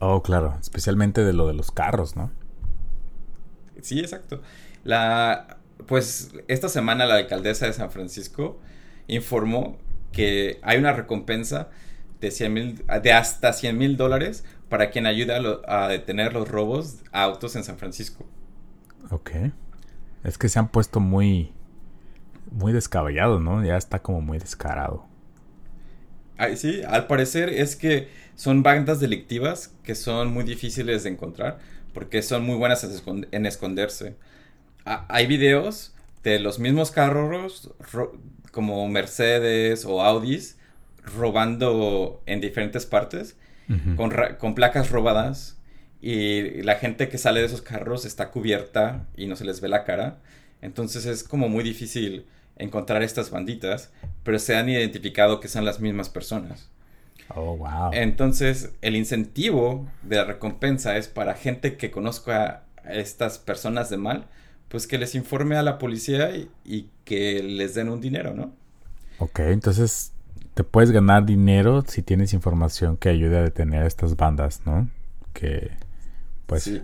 Oh, 0.00 0.22
claro, 0.22 0.56
especialmente 0.58 1.22
de 1.22 1.34
lo 1.34 1.46
de 1.48 1.52
los 1.52 1.70
carros, 1.70 2.16
¿no? 2.16 2.30
Sí, 3.82 4.00
exacto. 4.00 4.40
La, 4.84 5.58
pues 5.86 6.30
esta 6.48 6.70
semana 6.70 7.04
la 7.04 7.16
alcaldesa 7.16 7.66
de 7.66 7.74
San 7.74 7.90
Francisco 7.90 8.58
informó 9.06 9.76
que 10.12 10.58
hay 10.62 10.78
una 10.78 10.94
recompensa 10.94 11.68
de, 12.18 12.30
100, 12.30 12.86
de 13.02 13.12
hasta 13.12 13.52
100 13.52 13.76
mil 13.76 13.98
dólares 13.98 14.44
para 14.70 14.88
quien 14.88 15.04
ayude 15.04 15.36
a, 15.36 15.84
a, 15.84 15.88
detener 15.88 16.32
los 16.32 16.48
robos 16.48 17.02
a 17.12 17.22
autos 17.24 17.54
en 17.54 17.64
San 17.64 17.76
Francisco. 17.76 18.24
Ok. 19.10 19.30
Es 20.24 20.38
que 20.38 20.48
se 20.48 20.58
han 20.58 20.68
puesto 20.68 21.00
muy 21.00 21.52
muy 22.50 22.72
descabellado, 22.72 23.40
¿no? 23.40 23.64
Ya 23.64 23.76
está 23.76 24.00
como 24.00 24.20
muy 24.20 24.38
descarado. 24.38 25.04
Ay, 26.36 26.56
sí, 26.56 26.82
al 26.86 27.06
parecer 27.06 27.48
es 27.48 27.74
que 27.76 28.08
son 28.36 28.62
bandas 28.62 29.00
delictivas 29.00 29.74
que 29.82 29.94
son 29.94 30.32
muy 30.32 30.44
difíciles 30.44 31.02
de 31.02 31.10
encontrar 31.10 31.58
porque 31.92 32.22
son 32.22 32.44
muy 32.44 32.56
buenas 32.56 32.86
en 33.32 33.46
esconderse. 33.46 34.14
hay 34.84 35.26
videos 35.26 35.94
de 36.22 36.38
los 36.38 36.60
mismos 36.60 36.92
carros 36.92 37.72
como 38.52 38.86
Mercedes 38.88 39.84
o 39.84 40.02
Audis 40.02 40.56
robando 41.16 42.22
en 42.26 42.40
diferentes 42.40 42.86
partes 42.86 43.36
con, 43.96 44.12
con 44.38 44.54
placas 44.54 44.90
robadas 44.90 45.58
y 46.00 46.62
la 46.62 46.76
gente 46.76 47.08
que 47.08 47.18
sale 47.18 47.40
de 47.40 47.46
esos 47.46 47.62
carros 47.62 48.04
está 48.04 48.30
cubierta 48.30 49.06
y 49.16 49.26
no 49.26 49.36
se 49.36 49.44
les 49.44 49.60
ve 49.60 49.68
la 49.68 49.84
cara. 49.84 50.18
Entonces 50.62 51.06
es 51.06 51.24
como 51.24 51.48
muy 51.48 51.64
difícil 51.64 52.26
encontrar 52.58 53.02
estas 53.02 53.30
banditas, 53.30 53.90
pero 54.22 54.38
se 54.38 54.56
han 54.56 54.68
identificado 54.68 55.40
que 55.40 55.48
son 55.48 55.64
las 55.64 55.80
mismas 55.80 56.08
personas. 56.08 56.68
Oh, 57.34 57.56
wow. 57.56 57.90
Entonces, 57.92 58.72
el 58.80 58.96
incentivo 58.96 59.86
de 60.02 60.16
la 60.16 60.24
recompensa 60.24 60.96
es 60.96 61.08
para 61.08 61.34
gente 61.34 61.76
que 61.76 61.90
conozca 61.90 62.64
a 62.84 62.92
estas 62.94 63.38
personas 63.38 63.90
de 63.90 63.98
mal, 63.98 64.26
pues 64.68 64.86
que 64.86 64.98
les 64.98 65.14
informe 65.14 65.56
a 65.56 65.62
la 65.62 65.78
policía 65.78 66.30
y, 66.64 66.90
que 67.04 67.42
les 67.42 67.74
den 67.74 67.88
un 67.88 68.02
dinero, 68.02 68.34
¿no? 68.34 68.52
Ok, 69.18 69.40
entonces 69.40 70.12
te 70.52 70.62
puedes 70.62 70.90
ganar 70.90 71.24
dinero 71.24 71.82
si 71.86 72.02
tienes 72.02 72.34
información 72.34 72.98
que 72.98 73.08
ayude 73.08 73.38
a 73.38 73.42
detener 73.42 73.84
a 73.84 73.86
estas 73.86 74.16
bandas, 74.16 74.62
¿no? 74.66 74.90
Que, 75.32 75.70
pues... 76.46 76.64
Sí. 76.64 76.82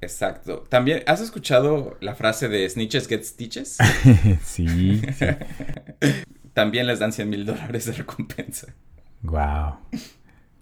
Exacto. 0.00 0.64
También, 0.68 1.02
¿has 1.06 1.20
escuchado 1.20 1.96
la 2.00 2.14
frase 2.14 2.48
de 2.48 2.68
snitches 2.68 3.06
get 3.06 3.22
stitches? 3.22 3.78
sí, 4.42 5.00
sí. 5.00 5.00
También 6.54 6.86
les 6.86 6.98
dan 6.98 7.12
100 7.12 7.28
mil 7.28 7.46
dólares 7.46 7.86
de 7.86 7.92
recompensa. 7.92 8.74
Wow. 9.22 9.76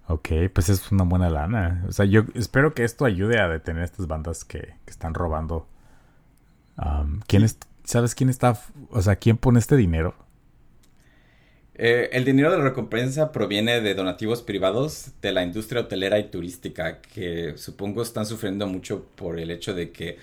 Ok, 0.09 0.28
pues 0.52 0.68
es 0.68 0.90
una 0.90 1.04
buena 1.04 1.30
lana. 1.30 1.85
O 1.88 1.92
sea, 1.92 2.04
yo 2.04 2.25
espero 2.35 2.75
que 2.75 2.85
esto 2.85 3.04
ayude 3.04 3.40
a 3.40 3.49
detener 3.49 3.83
a 3.83 3.85
estas 3.85 4.07
bandas 4.07 4.45
que, 4.45 4.75
están 4.87 5.14
robando. 5.14 5.66
¿quién 7.26 7.45
es, 7.45 7.59
¿Sabes 7.85 8.14
quién 8.14 8.30
está? 8.30 8.59
O 8.90 9.02
sea, 9.02 9.16
¿quién 9.16 9.37
pone 9.37 9.59
este 9.59 9.76
dinero? 9.76 10.14
Eh, 11.81 12.11
el 12.13 12.25
dinero 12.25 12.51
de 12.51 12.59
la 12.59 12.65
recompensa 12.65 13.31
proviene 13.31 13.81
de 13.81 13.95
donativos 13.95 14.43
privados 14.43 15.13
de 15.23 15.31
la 15.31 15.45
industria 15.45 15.83
hotelera 15.83 16.19
y 16.19 16.25
turística, 16.25 17.01
que 17.01 17.57
supongo 17.57 18.03
están 18.03 18.27
sufriendo 18.27 18.67
mucho 18.67 19.07
por 19.15 19.39
el 19.39 19.53
hecho 19.53 19.75
de 19.75 19.93
que 19.93 20.19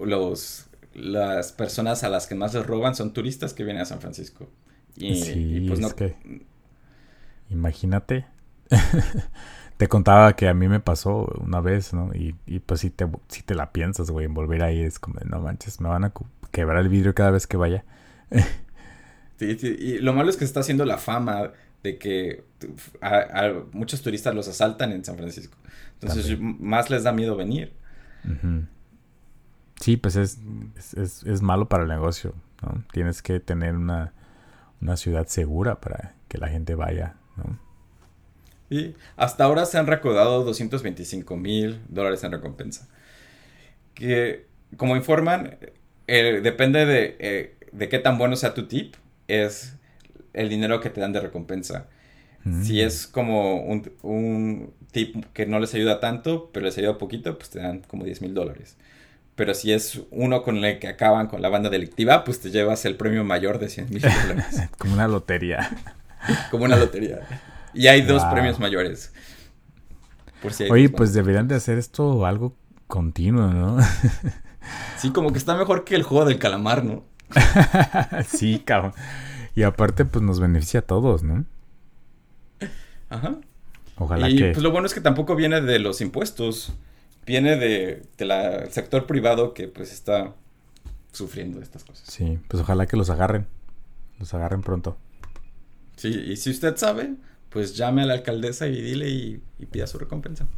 los, 0.00 0.66
las 0.92 1.52
personas 1.52 2.02
a 2.02 2.08
las 2.08 2.26
que 2.26 2.34
más 2.34 2.52
les 2.54 2.66
roban 2.66 2.96
son 2.96 3.12
turistas 3.12 3.54
que 3.54 3.62
vienen 3.62 3.82
a 3.82 3.86
San 3.86 4.00
Francisco. 4.00 4.48
Y, 4.96 5.14
sí, 5.22 5.64
pues 5.68 5.78
no. 5.78 5.90
que 5.94 6.16
imagínate. 7.48 8.26
te 9.76 9.88
contaba 9.88 10.34
que 10.34 10.48
a 10.48 10.54
mí 10.54 10.68
me 10.68 10.80
pasó 10.80 11.32
una 11.40 11.60
vez, 11.60 11.92
¿no? 11.92 12.10
Y, 12.14 12.34
pues 12.60 12.80
si 12.80 12.90
te, 12.90 13.08
si 13.28 13.42
te 13.42 13.54
la 13.54 13.72
piensas, 13.72 14.10
güey, 14.10 14.26
en 14.26 14.34
volver 14.34 14.62
ahí 14.62 14.80
es 14.80 14.98
como, 14.98 15.20
no 15.24 15.40
manches, 15.40 15.80
me 15.80 15.88
van 15.88 16.04
a 16.04 16.12
quebrar 16.50 16.78
el 16.78 16.88
vidrio 16.88 17.14
cada 17.14 17.30
vez 17.30 17.46
que 17.46 17.56
vaya. 17.56 17.84
Y 19.42 19.98
lo 19.98 20.12
malo 20.12 20.30
es 20.30 20.36
que 20.36 20.40
se 20.40 20.46
está 20.46 20.60
haciendo 20.60 20.84
la 20.84 20.98
fama 20.98 21.52
de 21.82 21.98
que 21.98 22.44
a, 23.00 23.52
muchos 23.72 24.02
turistas 24.02 24.34
los 24.34 24.48
asaltan 24.48 24.92
en 24.92 25.04
San 25.04 25.16
Francisco. 25.16 25.56
Entonces 25.94 26.38
más 26.40 26.90
les 26.90 27.04
da 27.04 27.12
miedo 27.12 27.36
venir. 27.36 27.72
Sí, 29.80 29.96
pues 29.96 30.16
es, 30.16 30.38
es, 30.96 31.42
malo 31.42 31.68
para 31.68 31.82
el 31.82 31.88
negocio. 31.88 32.34
¿no? 32.62 32.84
Tienes 32.92 33.22
que 33.22 33.40
tener 33.40 33.76
una, 33.76 34.12
una 34.80 34.96
ciudad 34.96 35.26
segura 35.26 35.80
para 35.80 36.14
que 36.28 36.38
la 36.38 36.48
gente 36.48 36.74
vaya. 36.74 37.16
¿no? 37.36 37.58
Y 38.70 38.94
hasta 39.16 39.44
ahora 39.44 39.66
se 39.66 39.78
han 39.78 39.86
recaudado 39.86 40.44
225 40.44 41.36
mil 41.36 41.82
dólares 41.88 42.22
en 42.24 42.32
recompensa. 42.32 42.88
Que, 43.94 44.46
como 44.76 44.96
informan, 44.96 45.58
eh, 46.06 46.40
depende 46.42 46.86
de, 46.86 47.16
eh, 47.18 47.56
de 47.72 47.88
qué 47.88 47.98
tan 47.98 48.18
bueno 48.18 48.36
sea 48.36 48.54
tu 48.54 48.66
tip 48.66 48.94
es 49.28 49.76
el 50.32 50.48
dinero 50.48 50.80
que 50.80 50.90
te 50.90 51.00
dan 51.00 51.12
de 51.12 51.20
recompensa. 51.20 51.88
Si 52.64 52.74
mm. 52.82 52.86
es 52.86 53.06
como 53.06 53.62
un, 53.62 53.92
un, 54.02 54.74
tip 54.90 55.24
que 55.32 55.46
no 55.46 55.60
les 55.60 55.72
ayuda 55.74 56.00
tanto, 56.00 56.50
pero 56.52 56.66
les 56.66 56.76
ayuda 56.76 56.98
poquito, 56.98 57.38
pues 57.38 57.50
te 57.50 57.60
dan 57.60 57.82
como 57.86 58.04
10 58.04 58.20
mil 58.22 58.34
dólares. 58.34 58.76
Pero 59.36 59.54
si 59.54 59.72
es 59.72 60.02
uno 60.10 60.42
con 60.42 60.62
el 60.64 60.78
que 60.78 60.88
acaban 60.88 61.28
con 61.28 61.40
la 61.40 61.48
banda 61.48 61.70
delictiva, 61.70 62.24
pues 62.24 62.40
te 62.40 62.50
llevas 62.50 62.84
el 62.84 62.96
premio 62.96 63.24
mayor 63.24 63.58
de 63.58 63.68
100 63.68 63.90
mil 63.90 64.02
dólares. 64.02 64.62
como 64.78 64.94
una 64.94 65.08
lotería. 65.08 65.70
como 66.50 66.64
una 66.64 66.76
lotería. 66.76 67.20
Y 67.74 67.86
hay 67.86 68.02
dos 68.02 68.24
premios 68.24 68.58
mayores. 68.58 69.12
Oye, 70.70 70.88
pues 70.88 71.14
deberían 71.14 71.48
de 71.48 71.54
hacer 71.54 71.78
esto 71.78 72.26
algo 72.26 72.56
continuo, 72.88 73.48
¿no? 73.48 73.78
sí, 74.98 75.10
como 75.10 75.32
que 75.32 75.38
está 75.38 75.56
mejor 75.56 75.84
que 75.84 75.94
el 75.94 76.02
juego 76.02 76.24
del 76.24 76.38
calamar, 76.38 76.84
¿no? 76.84 77.04
sí, 78.28 78.60
cabrón. 78.64 78.92
Y 79.54 79.62
aparte, 79.62 80.04
pues 80.04 80.24
nos 80.24 80.40
beneficia 80.40 80.80
a 80.80 80.82
todos, 80.82 81.22
¿no? 81.22 81.44
Ajá. 83.08 83.36
Ojalá 83.96 84.30
y, 84.30 84.38
pues 84.38 84.62
lo 84.62 84.70
bueno 84.70 84.86
es 84.86 84.94
que 84.94 85.00
tampoco 85.00 85.36
viene 85.36 85.60
de 85.60 85.78
los 85.78 86.00
impuestos. 86.00 86.72
Viene 87.26 87.56
de, 87.56 88.02
del 88.18 88.70
sector 88.70 89.06
privado 89.06 89.54
que 89.54 89.68
pues 89.68 89.92
está 89.92 90.34
sufriendo 91.12 91.60
estas 91.60 91.84
cosas. 91.84 92.08
Sí, 92.08 92.38
pues 92.48 92.62
ojalá 92.62 92.86
que 92.86 92.96
los 92.96 93.10
agarren. 93.10 93.46
Los 94.18 94.34
agarren 94.34 94.62
pronto. 94.62 94.96
Sí, 95.96 96.08
y 96.08 96.36
si 96.36 96.50
usted 96.50 96.76
sabe, 96.76 97.14
pues 97.50 97.76
llame 97.76 98.02
a 98.02 98.06
la 98.06 98.14
alcaldesa 98.14 98.66
y 98.66 98.80
dile 98.80 99.08
y 99.08 99.66
pida 99.70 99.86
su 99.86 99.98
recompensa. 99.98 100.48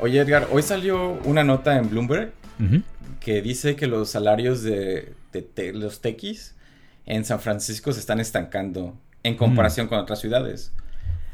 Oye, 0.00 0.18
Edgar, 0.20 0.48
hoy 0.50 0.62
salió 0.62 1.18
una 1.24 1.44
nota 1.44 1.76
en 1.76 1.90
Bloomberg 1.90 2.32
que 3.20 3.42
dice 3.42 3.76
que 3.76 3.86
los 3.86 4.08
salarios 4.08 4.62
de, 4.62 5.14
los 5.74 6.00
tequis 6.00 6.54
en 7.04 7.24
San 7.24 7.40
Francisco 7.40 7.92
se 7.92 8.00
están 8.00 8.18
estancando 8.18 8.94
en 9.22 9.36
comparación 9.36 9.88
con 9.88 9.98
otras 9.98 10.20
ciudades. 10.20 10.72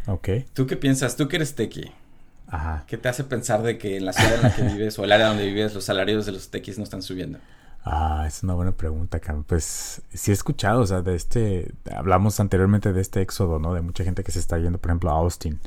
Ok. 0.07 0.29
¿Tú 0.53 0.67
qué 0.67 0.77
piensas? 0.77 1.17
Tú 1.17 1.29
que 1.29 1.37
eres 1.37 1.55
tequi. 1.55 1.93
Ajá. 2.49 2.85
¿Qué 2.87 2.97
te 2.97 3.09
hace 3.09 3.25
pensar 3.25 3.63
de 3.63 3.79
que 3.79 3.97
en 3.97 4.05
la 4.05 4.13
ciudad 4.13 4.35
en 4.35 4.43
la 4.43 4.55
que 4.55 4.63
vives 4.75 4.99
o 4.99 5.05
el 5.05 5.13
área 5.13 5.29
donde 5.29 5.47
vives 5.47 5.73
los 5.75 5.85
salarios 5.85 6.27
de 6.27 6.33
los 6.33 6.51
tequis 6.51 6.77
no 6.77 6.85
están 6.85 7.03
subiendo? 7.03 7.39
Ah, 7.85 8.25
es 8.27 8.43
una 8.43 8.55
buena 8.55 8.73
pregunta, 8.73 9.21
Cam. 9.21 9.45
Pues 9.45 10.03
sí 10.13 10.33
he 10.33 10.35
escuchado, 10.35 10.81
o 10.81 10.87
sea, 10.87 11.03
de 11.03 11.15
este, 11.15 11.73
hablamos 11.95 12.41
anteriormente 12.41 12.93
de 12.93 13.01
este 13.01 13.23
éxodo, 13.23 13.61
¿no? 13.61 13.75
De 13.75 13.81
mucha 13.81 14.03
gente 14.03 14.25
que 14.25 14.33
se 14.33 14.41
está 14.41 14.59
yendo, 14.59 14.79
por 14.79 14.91
ejemplo, 14.91 15.11
a 15.11 15.15
Austin 15.15 15.61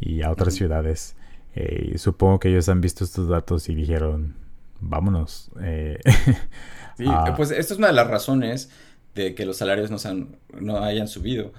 y 0.00 0.22
a 0.22 0.30
otras 0.32 0.54
ciudades. 0.54 1.14
Eh, 1.54 1.98
supongo 1.98 2.40
que 2.40 2.48
ellos 2.48 2.68
han 2.68 2.80
visto 2.80 3.04
estos 3.04 3.28
datos 3.28 3.68
y 3.68 3.74
dijeron, 3.74 4.34
vámonos. 4.80 5.50
Eh, 5.60 5.98
sí, 6.96 7.04
ah. 7.06 7.34
pues 7.36 7.50
esta 7.50 7.74
es 7.74 7.78
una 7.78 7.88
de 7.88 7.92
las 7.92 8.08
razones 8.08 8.70
de 9.14 9.34
que 9.34 9.44
los 9.44 9.58
salarios 9.58 9.90
no, 9.90 9.98
han, 10.08 10.36
no 10.58 10.82
hayan 10.82 11.08
subido. 11.08 11.52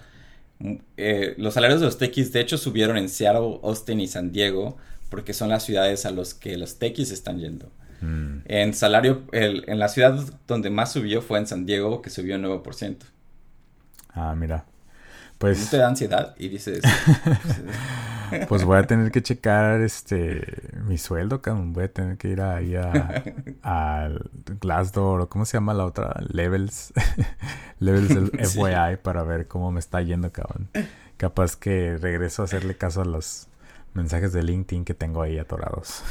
Mm, 0.59 0.75
eh, 0.97 1.35
los 1.37 1.53
salarios 1.53 1.79
de 1.79 1.85
los 1.85 1.97
techis 1.97 2.33
de 2.33 2.41
hecho 2.41 2.57
subieron 2.57 2.97
en 2.97 3.09
Seattle, 3.09 3.59
Austin 3.63 3.99
y 3.99 4.07
San 4.07 4.31
Diego 4.31 4.77
porque 5.09 5.33
son 5.33 5.49
las 5.49 5.63
ciudades 5.63 6.05
a 6.05 6.11
las 6.11 6.33
que 6.33 6.57
los 6.57 6.79
techis 6.79 7.11
están 7.11 7.39
yendo. 7.39 7.71
Mm. 8.01 8.39
En 8.45 8.73
salario, 8.73 9.23
en 9.31 9.79
la 9.79 9.87
ciudad 9.87 10.19
donde 10.47 10.69
más 10.69 10.91
subió 10.91 11.21
fue 11.21 11.37
en 11.37 11.47
San 11.47 11.65
Diego, 11.65 12.01
que 12.01 12.09
subió 12.09 12.35
9%. 12.37 12.97
Ah, 14.09 14.35
mira. 14.35 14.65
Pues... 15.43 15.69
te 15.69 15.75
da 15.75 15.89
ansiedad 15.89 16.35
y 16.37 16.47
dices... 16.47 16.81
pues 18.47 18.63
voy 18.63 18.77
a 18.77 18.83
tener 18.83 19.11
que 19.11 19.21
checar 19.21 19.81
este 19.81 20.71
mi 20.85 20.97
sueldo, 20.97 21.41
cabrón. 21.41 21.73
Voy 21.73 21.83
a 21.83 21.91
tener 21.91 22.17
que 22.17 22.29
ir 22.29 22.39
ahí 22.39 22.77
a, 22.77 23.25
a 23.63 24.09
Glassdoor 24.61 25.19
o 25.19 25.27
cómo 25.27 25.43
se 25.43 25.57
llama 25.57 25.73
la 25.73 25.83
otra, 25.83 26.15
Levels, 26.29 26.93
Levels 27.79 28.53
FYI 28.53 28.95
para 29.01 29.23
ver 29.23 29.49
cómo 29.49 29.69
me 29.73 29.81
está 29.81 30.01
yendo, 30.01 30.31
cabrón. 30.31 30.69
Capaz 31.17 31.57
que 31.57 31.97
regreso 31.97 32.43
a 32.43 32.45
hacerle 32.45 32.77
caso 32.77 33.01
a 33.01 33.05
los 33.05 33.49
mensajes 33.93 34.31
de 34.31 34.43
LinkedIn 34.43 34.85
que 34.85 34.93
tengo 34.93 35.21
ahí 35.21 35.39
atorados. 35.39 36.05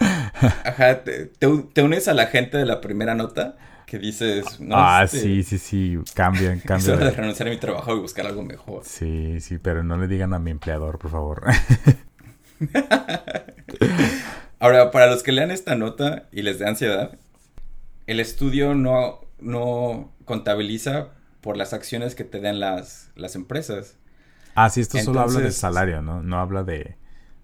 Ajá, 0.00 1.04
te 1.04 1.82
unes 1.84 2.08
a 2.08 2.14
la 2.14 2.26
gente 2.26 2.56
de 2.58 2.66
la 2.66 2.80
primera 2.80 3.14
nota 3.14 3.54
que 3.86 3.98
dices, 3.98 4.60
no, 4.60 4.76
ah, 4.76 5.04
este, 5.04 5.20
sí, 5.20 5.42
sí, 5.42 5.58
sí, 5.58 5.98
cambian, 6.14 6.60
cambian. 6.64 6.98
de 6.98 7.10
renunciar 7.10 7.48
a 7.48 7.50
mi 7.50 7.58
trabajo 7.58 7.96
y 7.96 8.00
buscar 8.00 8.26
algo 8.26 8.42
mejor. 8.42 8.82
Sí, 8.84 9.40
sí, 9.40 9.58
pero 9.58 9.82
no 9.84 9.96
le 9.96 10.08
digan 10.08 10.34
a 10.34 10.38
mi 10.38 10.50
empleador, 10.50 10.98
por 10.98 11.10
favor. 11.10 11.44
Ahora, 14.58 14.90
para 14.90 15.08
los 15.08 15.22
que 15.22 15.32
lean 15.32 15.50
esta 15.50 15.74
nota 15.74 16.28
y 16.32 16.42
les 16.42 16.58
dé 16.58 16.66
ansiedad, 16.66 17.18
el 18.06 18.20
estudio 18.20 18.74
no, 18.74 19.20
no 19.38 20.12
contabiliza 20.24 21.08
por 21.40 21.56
las 21.56 21.74
acciones 21.74 22.14
que 22.14 22.24
te 22.24 22.40
den 22.40 22.60
las, 22.60 23.10
las 23.16 23.34
empresas. 23.34 23.96
Ah, 24.54 24.70
sí, 24.70 24.80
esto 24.80 24.98
solo 24.98 25.20
habla 25.20 25.40
de 25.40 25.52
salario, 25.52 26.00
¿no? 26.00 26.22
No 26.22 26.38
habla 26.38 26.64
de, 26.64 26.96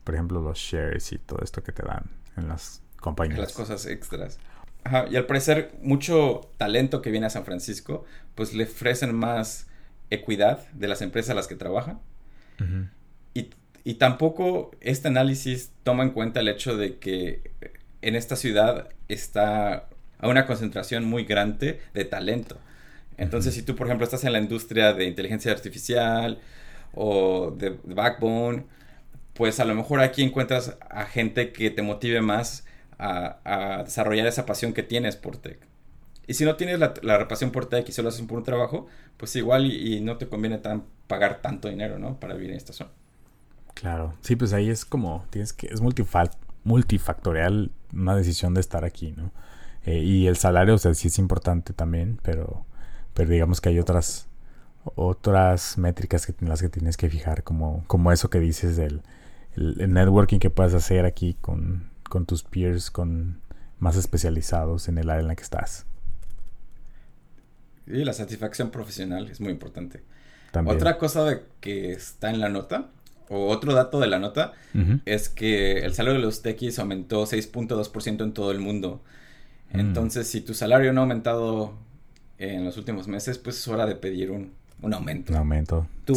por 0.05 0.15
ejemplo, 0.15 0.41
los 0.41 0.59
shares 0.59 1.13
y 1.13 1.19
todo 1.19 1.41
esto 1.43 1.63
que 1.63 1.73
te 1.73 1.83
dan 1.83 2.05
en 2.37 2.49
las 2.49 2.83
compañías. 3.01 3.39
Las 3.39 3.53
cosas 3.53 3.85
extras. 3.87 4.39
Ajá, 4.85 5.07
y 5.11 5.17
al 5.17 5.27
parecer 5.27 5.73
mucho 5.83 6.51
talento 6.57 7.03
que 7.03 7.11
viene 7.11 7.27
a 7.27 7.31
San 7.31 7.45
Francisco, 7.45 8.05
pues 8.35 8.55
le 8.55 8.65
ofrecen 8.65 9.15
más 9.15 9.67
equidad 10.11 10.67
de 10.73 10.89
las 10.89 11.03
empresas 11.03 11.31
a 11.31 11.35
las 11.35 11.47
que 11.47 11.55
trabajan. 11.55 12.01
y, 13.35 13.51
y, 13.85 13.95
tampoco 13.95 14.71
este 14.81 15.09
análisis 15.09 15.73
toma 15.83 16.03
en 16.03 16.11
cuenta 16.11 16.41
el 16.41 16.49
hecho 16.49 16.77
de 16.77 16.99
que 16.99 17.51
en 18.03 18.17
esta 18.17 18.37
ciudad 18.37 18.89
está 19.09 19.89
a 20.19 20.29
una 20.29 20.47
concentración 20.47 21.05
muy 21.05 21.25
grande 21.25 21.81
de 21.95 22.05
talento. 22.05 22.59
Entonces, 23.17 23.55
si 23.55 23.63
tú, 23.63 23.77
por 23.77 23.87
ejemplo, 23.87 24.05
estás 24.05 24.25
en 24.25 24.33
la 24.33 24.39
industria 24.39 24.93
de 24.93 25.05
inteligencia 25.05 25.53
artificial 25.53 26.39
o 26.95 27.51
de 27.51 27.77
backbone, 27.85 28.65
pues 29.35 29.61
a 29.61 29.65
lo 29.65 29.75
mejor 29.75 30.01
aquí 30.01 30.23
encuentras 30.23 30.77
a 30.89 31.05
gente 31.05 31.53
que 31.53 31.71
te 31.71 31.83
motive 31.83 32.21
más 32.21 32.65
a, 33.01 33.83
desarrollar 33.85 34.27
esa 34.27 34.47
pasión 34.47 34.73
que 34.73 34.83
tienes 34.83 35.17
por 35.17 35.37
tech. 35.37 35.59
Y 36.27 36.35
si 36.35 36.45
no 36.45 36.57
tienes 36.57 36.79
la, 36.79 36.95
la 37.03 37.27
pasión 37.27 37.51
por 37.51 37.67
tech 37.67 37.89
y 37.89 37.93
solo 37.93 38.11
haces 38.11 38.25
por 38.27 38.39
un 38.39 38.45
trabajo, 38.45 38.87
pues 39.17 39.35
igual 39.37 39.67
y, 39.67 40.01
no 40.01 40.17
te 40.17 40.29
conviene 40.29 40.59
tan, 40.59 40.85
pagar 41.07 41.41
tanto 41.43 41.69
dinero, 41.69 41.99
¿no? 41.99 42.21
Para 42.21 42.35
vivir 42.35 42.51
en 42.51 42.57
esta 42.57 42.73
zona. 42.73 42.91
Claro, 43.75 44.15
sí, 44.21 44.37
pues 44.37 44.53
ahí 44.53 44.69
es 44.69 44.85
como, 44.85 45.25
tienes 45.31 45.53
que, 45.53 45.69
es 45.69 45.81
multifactorial 46.65 47.71
una 47.93 48.15
decisión 48.15 48.55
de 48.55 48.61
estar 48.61 48.85
aquí, 48.85 49.13
¿no? 49.13 49.33
Eh, 49.85 49.99
y 49.99 50.27
el 50.27 50.37
salario, 50.37 50.75
o 50.75 50.79
sea, 50.79 50.93
sí 50.95 51.09
es 51.09 51.19
importante 51.19 51.73
también, 51.73 52.21
pero, 52.23 52.67
pero 53.15 53.31
digamos 53.31 53.61
que 53.61 53.71
hay 53.71 53.79
otras, 53.79 54.29
otras 54.85 55.79
métricas 55.79 56.27
que, 56.27 56.35
en 56.41 56.49
las 56.49 56.61
que 56.61 56.69
tienes 56.69 56.97
que 56.97 57.09
fijar, 57.09 57.43
como, 57.43 57.83
como 57.87 58.13
eso 58.13 58.31
que 58.31 58.39
dices 58.39 58.77
del 58.77 59.03
el 59.57 59.93
networking 59.93 60.39
que 60.39 60.49
puedes 60.49 60.75
hacer 60.75 61.05
aquí 61.05 61.35
con, 61.41 61.90
con 62.11 62.27
tus 62.27 62.43
peers 62.43 62.91
con 62.91 63.41
más 63.79 63.97
especializados 63.97 64.89
en 64.89 64.99
el 64.99 65.09
área 65.09 65.23
en 65.23 65.29
la 65.29 65.37
que 65.37 65.43
estás. 65.43 65.87
Y 67.87 68.05
la 68.05 68.13
satisfacción 68.13 68.71
profesional 68.71 69.29
es 69.31 69.41
muy 69.41 69.51
importante. 69.51 70.03
Otra 70.67 70.99
cosa 70.99 71.25
de 71.25 71.43
que 71.61 71.93
está 71.93 72.29
en 72.29 72.41
la 72.41 72.51
nota, 72.51 72.91
o 73.29 73.47
otro 73.47 73.73
dato 73.73 74.01
de 74.01 74.09
la 74.09 74.19
nota, 74.19 74.53
es 75.07 75.29
que 75.29 75.79
el 75.79 75.95
salario 75.95 76.21
de 76.21 76.27
los 76.27 76.43
techis 76.43 76.79
aumentó 76.79 77.25
6.2% 77.25 78.23
en 78.23 78.35
todo 78.35 78.51
el 78.51 78.59
mundo. 78.59 79.01
Mm. 79.73 79.81
Entonces, 79.81 80.27
si 80.27 80.41
tu 80.41 80.53
salario 80.53 80.93
no 80.93 81.01
ha 81.01 81.05
aumentado 81.05 81.75
en 82.39 82.65
los 82.65 82.77
últimos 82.77 83.09
meses, 83.09 83.39
pues 83.39 83.59
es 83.59 83.69
hora 83.69 83.87
de 83.87 83.95
pedir 83.95 84.31
un, 84.31 84.53
aumento. 84.93 85.33
Un 85.33 85.39
aumento. 85.39 85.87
Tú, 86.05 86.15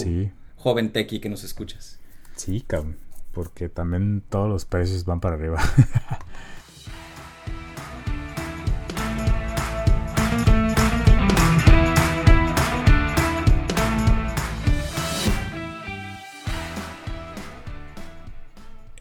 joven 0.58 0.92
techie 0.92 1.22
que 1.22 1.30
nos 1.30 1.44
escuchas. 1.44 2.00
Sí, 2.36 2.64
cabrón 2.66 2.98
porque 3.34 3.70
también 3.70 4.24
todos 4.30 4.48
los 4.50 4.66
precios 4.66 5.06
van 5.06 5.20
para 5.20 5.36
arriba. 5.36 5.60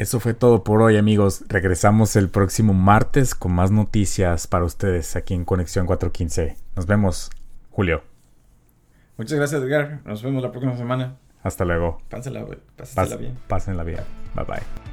Eso 0.02 0.18
fue 0.18 0.34
todo 0.34 0.64
por 0.64 0.82
hoy 0.82 0.96
amigos. 0.96 1.44
Regresamos 1.46 2.16
el 2.16 2.28
próximo 2.28 2.74
martes 2.74 3.36
con 3.36 3.52
más 3.52 3.70
noticias 3.70 4.48
para 4.48 4.64
ustedes 4.64 5.14
aquí 5.14 5.32
en 5.32 5.44
Conexión 5.44 5.86
415. 5.86 6.56
Nos 6.74 6.86
vemos, 6.86 7.30
Julio. 7.70 8.02
Muchas 9.16 9.38
gracias 9.38 9.62
Edgar. 9.62 10.00
Nos 10.04 10.24
vemos 10.24 10.42
la 10.42 10.50
próxima 10.50 10.76
semana. 10.76 11.18
Hasta 11.42 11.64
luego. 11.64 11.98
Pásenla, 12.76 13.16
bien. 13.16 13.38
Pásenla 13.48 13.84
bien. 13.84 14.00
Bye 14.34 14.44
bye. 14.44 14.91